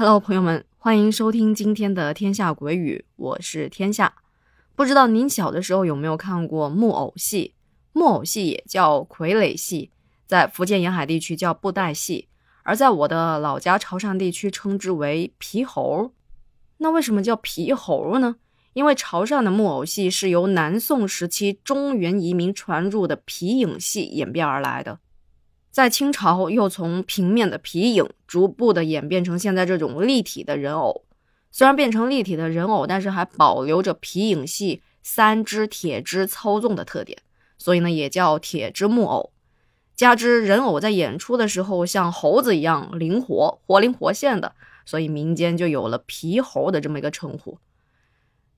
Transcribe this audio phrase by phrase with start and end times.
[0.00, 4.14] Hello，朋友们，欢迎收听今天的《天下鬼语》，我是天下。
[4.76, 7.54] 不知道您小的时候有没有看过木偶戏？
[7.90, 9.90] 木偶戏也叫傀儡戏，
[10.24, 12.28] 在福建沿海地区叫布袋戏，
[12.62, 16.12] 而在我的老家潮汕地区称之为皮猴。
[16.76, 18.36] 那为什么叫皮猴呢？
[18.74, 25.00] 因为潮汕的木偶戏是由南宋时期中原移民传入的皮影戏演变而来的。
[25.78, 31.04] 在清朝，又从平面的皮影逐步的演变成现在这种立体的人偶。
[31.52, 37.16] 虽然变成立体的人偶，但是还保留着皮影戏三支铁枝操纵的特点，
[37.58, 39.30] 所以呢，也叫铁枝木偶。
[39.94, 47.56] 加之人偶在演出的时候像猴子一样灵活、活灵活现的，所以民间就有了皮猴的这么一个称呼。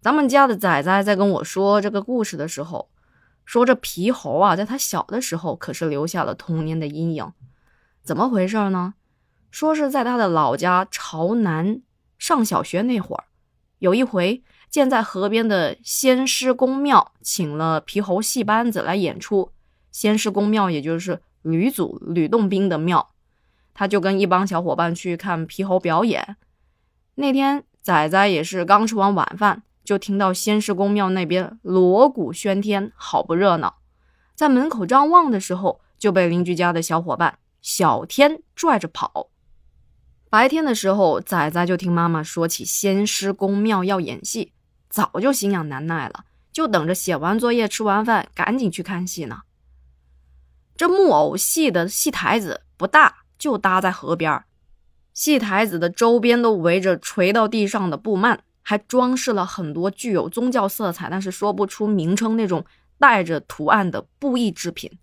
[0.01, 2.89] 咱们家的仔仔在跟我说这个故事的时候。
[3.51, 7.33] 说这皮猴啊，在他小的时候可是留下了童年的阴影。
[8.01, 8.95] 怎么回事呢？
[9.51, 11.83] 说是在他的老家朝南
[12.17, 13.25] 上小学那会儿，
[13.81, 19.51] 有一回建在河边的仙师公庙请了皮猴戏班子来演出。
[19.91, 23.11] 仙师公庙也就是吕祖吕洞宾的庙，
[23.75, 26.37] 他就跟一帮小伙伴去看皮猴表演。
[27.17, 29.65] 那天仔仔也是刚吃完晚饭。
[29.85, 33.79] 就听到仙师公庙那边锣鼓喧天，好不热闹。
[34.35, 39.29] 在门口张望的时候，就被邻居家的小伙伴小天拽着跑。
[40.31, 44.53] 白天的时候，仔仔就听妈妈说起仙师公庙要演戏，
[44.89, 49.41] 早就心痒难耐了，就等着写完作业、吃完饭赶紧去看戏呢。
[50.77, 54.45] 这木偶戏的戏台子不大，就搭在河边
[55.13, 58.39] 戏台子的周边都围着垂到地上的布幔。
[58.63, 62.65] 还装饰了很多具有宗教色彩，但是说不出名称那种
[62.99, 64.99] 带着图案的布艺制品。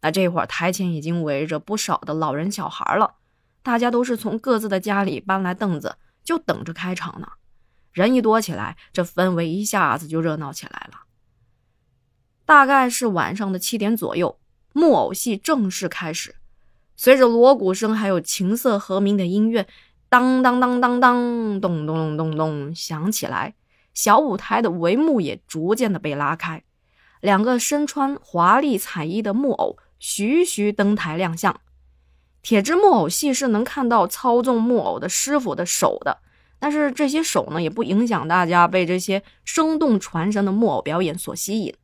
[0.00, 3.14] 那这会儿台前已经围着不少的老人小孩了，
[3.62, 7.28] 大家都是从各自的家里搬来凳子，就等着开场呢。
[7.92, 11.02] 人一多起来，这氛围一下子就热闹起来了。
[12.44, 14.38] 大概是晚上的七点左右，
[14.72, 16.34] 木偶戏正式开始，
[16.96, 19.68] 随着锣鼓声还有琴瑟和鸣的音乐。
[20.12, 23.54] 当当当当当，咚咚咚咚咚响起来，
[23.94, 26.62] 小舞台的帷幕也逐渐的被拉开，
[27.22, 31.58] 两个身穿华丽彩衣的木偶徐徐登台亮相。
[32.42, 36.18] 铁制木偶戏是能看到操纵木偶的师傅的手的，
[36.58, 41.74] 但是这些手呢，也不影响大家被这些生动传神的木偶表演所吸引。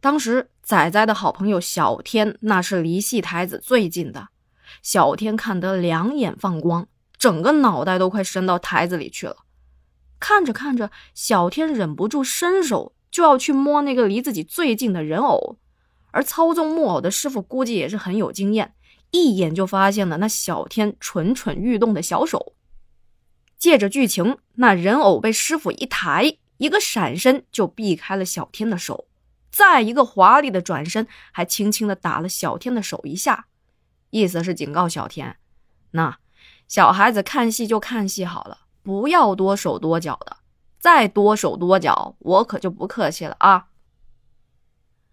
[0.00, 4.30] 当时仔仔的好朋友小天，那是离戏台子最近的。
[4.82, 6.88] 小天看得两眼放光，
[7.18, 9.36] 整个脑袋都快伸到台子里去了。
[10.18, 15.56] 看着看着，小天忍不住伸手就要去摸那个离自己最近的人偶，
[16.10, 18.74] 而操纵木偶的师傅估计也是很有经验，
[19.10, 22.54] 一眼就发现了那小天蠢蠢欲动的小手。
[23.58, 29.06] 借着剧情，那人偶被师傅一抬，一个闪身就避开了小天的手，
[29.50, 33.46] 再一个华丽的转身，还轻轻的打了小天的手一下。
[34.10, 35.36] 意思是警告小天，
[35.92, 36.18] 那
[36.68, 40.36] 小孩子看戏就看戏好了，不要多手多脚的，
[40.78, 43.66] 再多手多脚，我可就不客气了啊！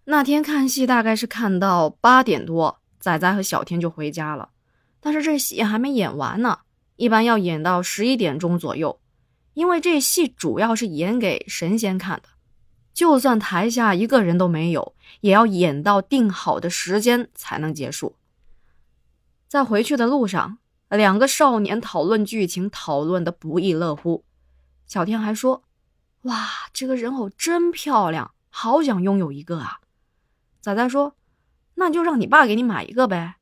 [0.04, 4.50] 那天看戏大概是看到八点多，仔仔和小天就回家了。
[5.00, 6.60] 但是这戏还没演完呢，
[6.96, 9.00] 一般要演到十一点钟左右，
[9.54, 12.28] 因为这戏主要是演给神仙看的，
[12.92, 18.16] 就算台下一个人都没有，也要演到定好的时间才能结束。
[19.48, 20.58] 在回去的路上，
[20.90, 24.26] 两个少年讨论剧情，讨论的不亦乐乎。
[24.86, 25.64] 小天还说
[26.22, 29.80] ：“哇，这个人偶真漂亮，好想拥有一个啊！”
[30.60, 31.16] 仔仔说
[31.76, 33.36] ：“那就让你爸给你买一个呗。”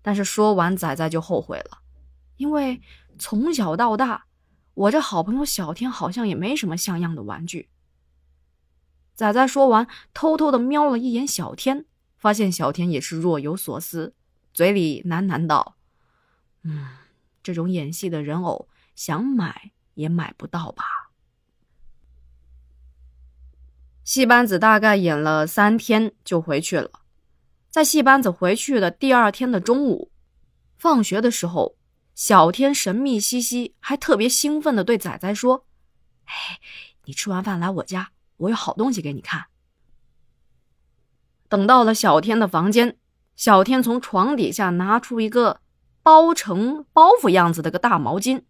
[0.00, 1.82] 但是说完，仔仔就后悔了，
[2.38, 2.80] 因为
[3.18, 4.24] 从小到大，
[4.72, 7.68] 我这好朋友小天好像也没什么像样的玩具。
[9.14, 11.84] 仔仔说完，偷偷的瞄了一眼小天，
[12.16, 14.14] 发现小天也是若有所思。
[14.54, 15.76] 嘴里喃喃道
[16.62, 16.88] ：“嗯，
[17.42, 20.84] 这种演戏的人偶，想买也买不到吧？”
[24.04, 26.90] 戏班子大概演了三天就回去了。
[27.68, 30.12] 在戏班子回去的第二天的中午，
[30.78, 31.76] 放学的时候，
[32.14, 35.66] 小天神秘兮兮，还特别兴奋的对仔仔说
[36.26, 36.60] ：“哎，
[37.06, 39.46] 你吃完饭来我家，我有好东西给你看。”
[41.48, 42.98] 等到了小天的房间。
[43.36, 45.60] 小天从床底下拿出一个
[46.02, 48.42] 包成包袱样子的个大毛巾，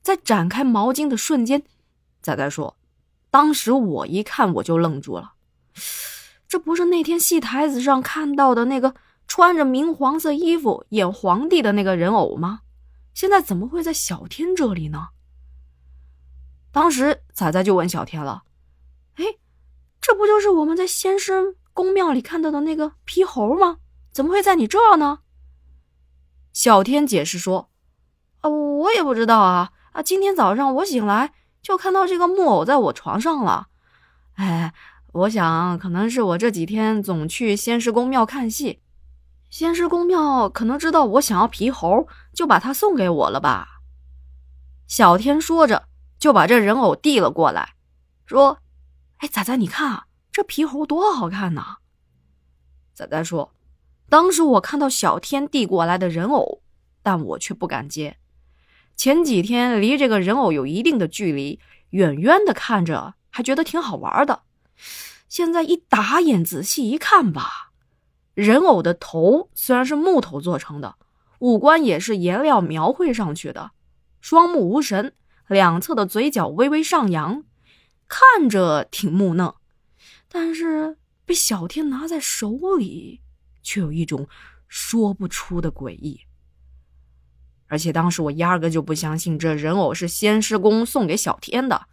[0.00, 1.62] 在展开毛巾的瞬间，
[2.22, 2.76] 仔仔说
[3.30, 5.34] ：“当时我一看我就愣住了，
[6.48, 8.94] 这不是那天戏台子上看到的那个
[9.26, 12.60] 穿着明黄色衣服演皇帝的那个人偶吗？
[13.12, 15.08] 现在怎么会在小天这里呢？
[16.72, 18.44] 当时仔仔就问小天了
[19.16, 19.24] ：“哎，
[20.00, 23.78] 这不就是我们在仙师宫庙里看到的那个皮猴吗？
[24.14, 25.18] 怎么会在你这儿呢？”
[26.54, 27.68] 小天解释说
[28.40, 30.02] ：“啊，我也不知道啊啊！
[30.02, 33.68] 今天早上我醒来就看到这个木偶在我床上了。
[34.34, 34.72] 哎，
[35.12, 38.80] 我想可能是我这几天总去仙师宫庙看戏。”
[39.50, 43.80] 仙师公庙可能知道我想要皮猴，就把它送给我了吧？
[44.86, 45.88] 小天说着，
[46.18, 47.74] 就把这人偶递了过来，
[48.26, 48.58] 说
[49.18, 51.78] ：“哎，仔仔，你看啊，这皮猴多好看呐！”
[52.94, 53.52] 仔仔说
[54.08, 56.62] ：“当时我看到小天递过来的人偶，
[57.02, 58.16] 但我却不敢接。
[58.96, 61.58] 前几天离这个人偶有一定的距离，
[61.90, 64.42] 远远的看着还觉得挺好玩的。
[65.28, 67.72] 现在一打眼仔细一看吧。”
[68.34, 70.96] 人偶的头虽然是木头做成的，
[71.38, 73.70] 五官也是颜料描绘上去的，
[74.20, 75.14] 双目无神，
[75.46, 77.44] 两侧的嘴角微微上扬，
[78.08, 79.56] 看着挺木讷，
[80.28, 83.20] 但是被小天拿在手里，
[83.64, 84.28] 却有一种
[84.68, 86.20] 说不出的诡异。
[87.66, 91.88] 而且当时我压根就不相信这人偶是仙师公送给小天的，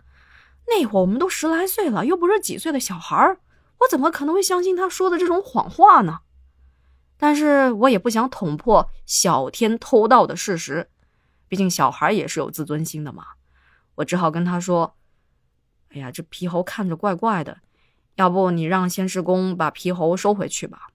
[0.67, 3.39] 那会儿我们都十来岁了，又不是几岁的小孩儿，
[3.79, 6.19] 我怎么可能会相信他说的这种谎话呢？
[7.17, 10.89] 但是我也不想捅破小天偷盗的事实，
[11.47, 13.25] 毕竟小孩也是有自尊心的嘛。
[13.95, 14.95] 我只好跟他说
[15.93, 17.59] ：“哎呀，这皮猴看着怪怪的，
[18.15, 20.87] 要不你让仙师公把皮猴收回去吧。”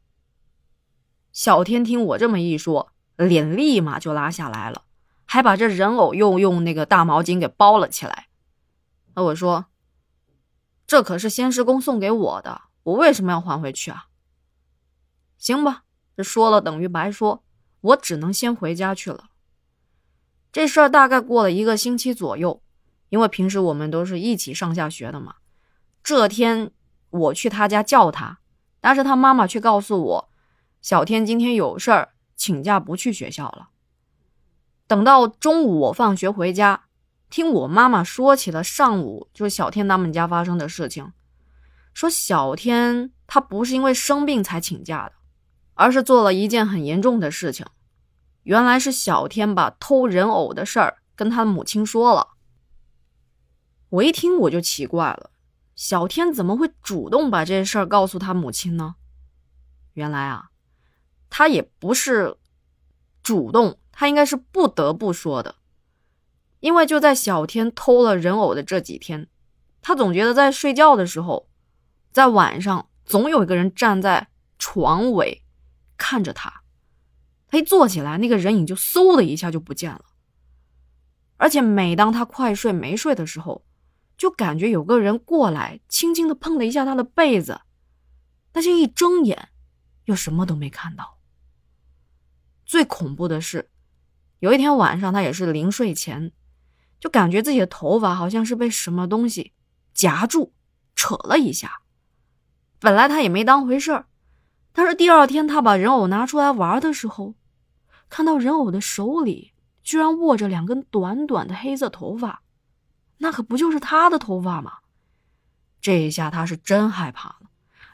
[1.36, 4.84] 小天听我这么一说，脸立马就拉下来了，
[5.26, 8.28] 还把这人偶又用那个大毛巾给包了起来。
[9.14, 9.66] 那我说
[10.88, 14.06] ：“这可是仙师公送给我的，我为什么要还回去啊？”
[15.36, 15.82] 行吧。
[16.16, 17.44] 这说了等于白说，
[17.82, 19.24] 我只能先回家去了。
[20.50, 22.62] 这事儿大概过了一个星期左右，
[23.10, 25.34] 因为平时我们都是一起上下学的嘛。
[26.02, 26.70] 这天
[27.10, 28.38] 我去他家叫他，
[28.80, 30.28] 但是他妈妈却告诉我，
[30.86, 33.70] 小天今天有事儿，请假不去学校了。
[34.86, 36.84] 等到中午我放学回家，
[37.28, 41.12] 听我妈妈说起了上午就是小天他们家发生的事情，
[41.92, 45.14] 说小天他不是因为生病才请假的。
[45.74, 47.66] 而是做了一件很严重的事情，
[48.44, 52.28] 原来是小天把偷人偶的事儿跟他母亲说了。
[53.88, 55.32] 我一听我就奇怪了，
[55.74, 58.94] 小天怎么会主动把这事儿告诉他母亲呢？
[59.94, 60.50] 原来啊，
[61.30, 62.36] 他也不是
[63.22, 65.56] 主动，他应该是不得不说的，
[66.60, 69.28] 因为就在小天偷了人偶的这几天，
[69.80, 71.48] 他总觉得在睡觉的时候，
[72.12, 74.28] 在晚上总有一个人站在
[74.58, 75.42] 床尾。
[75.98, 76.60] 看着他，
[77.48, 80.04] 他一坐起来，那个人影就嗖的一下就不见了。
[81.38, 83.64] 而且每当他快睡没睡的时候，
[84.14, 87.62] 就感觉有个人过来，轻轻的碰了一下他的被子，
[88.52, 89.48] 但是一睁眼，
[90.04, 91.15] 又什么都没看到。
[92.66, 93.70] 最恐怖的是，
[94.40, 96.32] 有一天晚上，他也是临睡前，
[96.98, 99.52] 就感觉自己的头发好像是被什么东西
[99.94, 100.52] 夹住，
[100.96, 101.80] 扯了一下。
[102.80, 104.06] 本来他也没当回事儿。
[104.72, 107.34] 但是第二天，他把人偶拿出来玩的时候，
[108.10, 112.42] 看到人偶的手里居然握着两根短短的黑色头发，
[113.18, 114.80] 那可不就是他的头发吗？
[115.80, 117.48] 这一下他是真害怕了，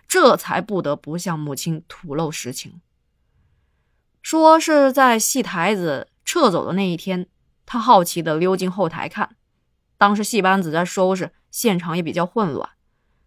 [0.08, 2.80] 这才不得不向母亲吐露实情，
[4.22, 7.26] 说是在戏台子撤走的那一天，
[7.66, 9.36] 他好奇的溜进后台看，
[9.98, 12.70] 当时戏班子在收拾，现场也比较混乱，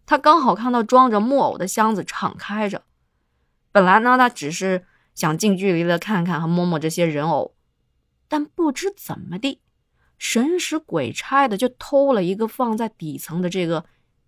[0.05, 2.83] 他刚好看到装着木偶的箱子敞开着。
[3.73, 7.55] 本来呢，他只是想近距离的看看和摸摸这些人偶，
[8.29, 9.59] 但不知怎么地，
[10.17, 13.85] 神使鬼差的就偷了一个放在底层的这个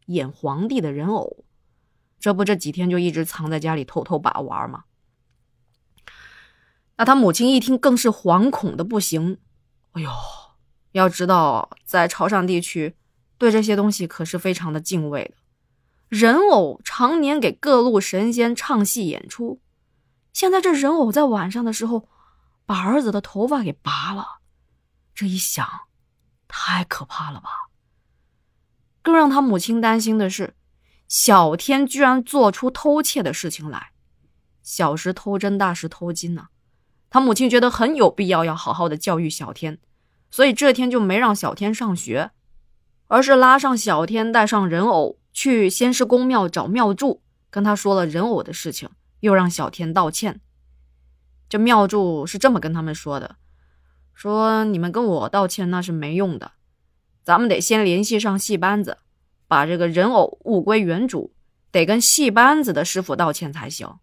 [0.07, 1.45] 演皇帝的人偶，
[2.19, 4.83] 这不这几天就一直藏在家里偷偷把玩吗？
[6.97, 9.39] 那他母亲一听更是惶恐的不行。
[9.93, 10.11] 哎呦，
[10.91, 12.95] 要知道在潮汕地区，
[13.37, 15.35] 对这些东西可是非常的敬畏的。
[16.09, 19.61] 人偶常年给各路神仙唱戏演出，
[20.33, 22.07] 现在这人偶在晚上的时候
[22.65, 24.39] 把儿子的头发给拔了，
[25.13, 25.67] 这一想，
[26.47, 27.49] 太可怕了吧！
[29.01, 30.55] 更让他母亲担心的是，
[31.07, 33.91] 小天居然做出偷窃的事情来，
[34.63, 36.47] 小时偷针，大时偷金呢。
[37.09, 39.79] 他母亲觉得很有必要要好好的教育小天，
[40.29, 42.31] 所以这天就没让小天上学，
[43.07, 45.17] 而是拉上小天，带上人偶。
[45.33, 47.21] 去仙师公庙找庙祝，
[47.51, 50.41] 跟他说了人偶的事情，又让小天道歉。
[51.47, 53.35] 这庙祝是这么跟他们说的：
[54.15, 56.53] 说你们跟我道歉那是没用的，
[57.23, 58.97] 咱们得先联系上戏班子，
[59.47, 61.31] 把这个人偶物归原主，
[61.71, 63.99] 得跟戏班子的师傅道歉才行。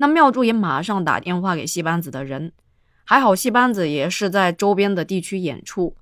[0.00, 2.52] 那庙祝也马上打电话给戏班子的人，
[3.04, 5.94] 还好戏班子也是在周边的地区演出，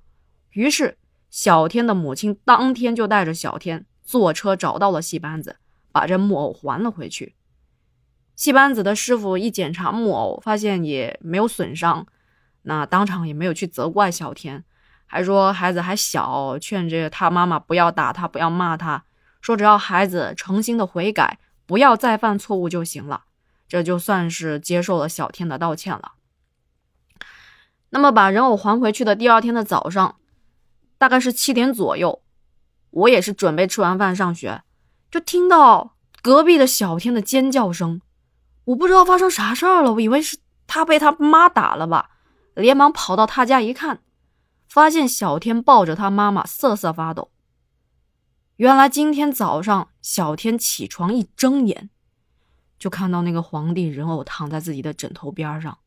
[0.51, 0.97] 于是
[1.29, 5.57] 小天的母亲当天就带着小天坐车找到了戏班子，
[5.91, 7.35] 把这木偶还了回去。
[8.37, 12.07] 戏班子的师傅一检查木偶，发现也没有损伤。
[12.61, 14.63] 那当场也没有去责怪小天，
[15.05, 19.03] 还说孩子还小，劝着他妈妈不要打他，不要骂他，
[19.41, 23.25] 说只要孩子诚心的悔改，不要再犯错误就行了。
[23.69, 26.13] 这就算是接受了小天的道歉了。
[27.91, 30.17] 那么把人偶还回去的第二天的早上，
[30.97, 32.21] 大概是七点左右，
[32.89, 34.63] 我也是准备吃完饭上学，
[35.09, 38.01] 就听到隔壁的小天的尖叫声，
[38.65, 42.09] 我不知道发生啥事儿了，我以为是他被他妈打了吧。
[42.55, 44.01] 连忙跑到他家一看，
[44.67, 47.31] 发现小天抱着他妈妈瑟瑟发抖。
[48.57, 51.89] 原来今天早上小天起床一睁眼，
[52.79, 55.77] 就看到那个皇帝人偶躺在自己的枕头边上，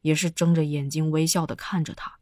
[0.00, 2.18] 也是睁着眼睛微笑的看着他，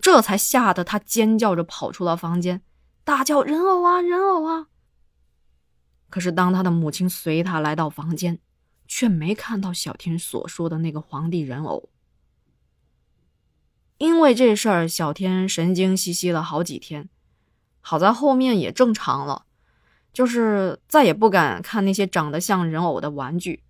[0.00, 2.62] 这才吓得他尖叫着跑出了房间，
[3.04, 4.68] 大叫：“人偶啊，人偶啊！”
[6.08, 8.38] 可是当他的母亲随他来到房间，
[8.88, 11.90] 却没看到小天所说的那个皇帝人偶。
[13.98, 17.08] 因为这事儿，小天神经兮兮了好几天。
[17.80, 19.45] 好在后面也正常了，
[20.16, 23.62] 就是再也不敢看那些长得像人偶的玩具，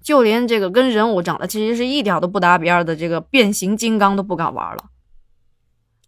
[0.00, 4.88] 就连这个跟人偶长得其实是一点都不搭边的这个变形金刚都不敢玩了。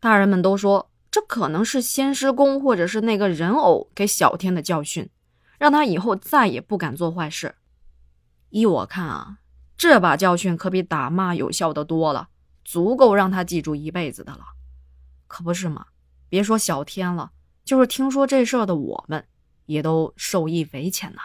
[0.01, 5.11] 大人们都说，这可能是仙师公或者是那个人偶给小天的教训，
[5.59, 7.57] 让他以后再也不敢做坏事。
[8.49, 9.41] 依我看啊，
[9.77, 12.31] 这把教训可比打骂有效的多了。
[12.65, 14.41] 足够让他记住一辈子的了，
[15.27, 15.87] 可不是吗？
[16.31, 17.33] 别说小天了，
[17.63, 19.27] 就是听说这事儿的我们，
[19.67, 21.21] 也都受益匪浅呐。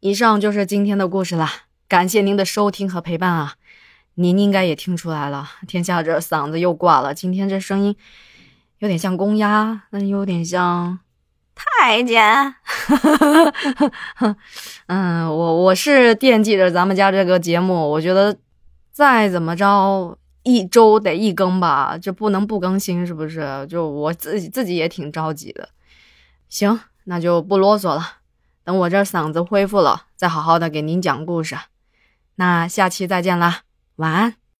[0.00, 1.48] 以上就是今天的故事了，
[1.88, 3.54] 感谢您的收听和陪伴啊！
[4.14, 7.96] 您应该也听出来了，天下这嗓子又挂了，今天这声音
[8.78, 10.98] 有点像公鸭，那有点像
[11.54, 12.54] 太监。
[14.86, 18.36] 嗯，我我是惦记着咱们家这个节目，我觉得。
[18.92, 23.66] 再怎么着，一周得一更吧，就不能不更新，是不是？
[23.66, 25.66] 就我自己自己也挺着急的。
[26.50, 28.18] 行，那就不啰嗦了，
[28.64, 31.56] 等我这嗓子恢复了，再好好的给您讲故事。
[32.34, 33.62] 那下期再见啦，
[33.96, 34.40] 晚安。